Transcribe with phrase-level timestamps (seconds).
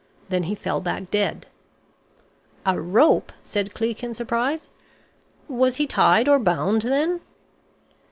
[0.29, 1.45] Then he fell back dead."
[2.65, 4.71] "A rope?" said Cleek in surprise.
[5.47, 7.19] "Was he tied or bound then?"